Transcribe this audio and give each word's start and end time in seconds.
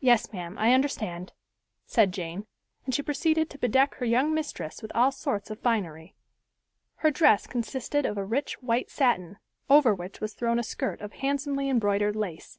"Yes, 0.00 0.30
ma'am, 0.34 0.58
I 0.58 0.74
understand," 0.74 1.32
said 1.86 2.12
Jane, 2.12 2.46
and 2.84 2.94
she 2.94 3.00
proceeded 3.00 3.48
to 3.48 3.56
bedeck 3.56 3.94
her 3.94 4.04
young 4.04 4.34
mistress 4.34 4.82
with 4.82 4.92
all 4.94 5.10
sorts 5.10 5.48
of 5.48 5.60
finery. 5.62 6.14
Her 6.96 7.10
dress 7.10 7.46
consisted 7.46 8.04
of 8.04 8.18
a 8.18 8.24
rich, 8.26 8.60
white 8.60 8.90
satin, 8.90 9.38
over 9.70 9.94
which 9.94 10.20
was 10.20 10.34
thrown 10.34 10.58
a 10.58 10.62
skirt 10.62 11.00
of 11.00 11.14
handsomely 11.14 11.70
embroidered 11.70 12.16
lace. 12.16 12.58